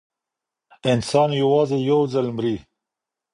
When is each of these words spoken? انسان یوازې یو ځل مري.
انسان 0.91 1.29
یوازې 1.41 1.77
یو 1.89 2.01
ځل 2.13 2.27
مري. 2.35 2.55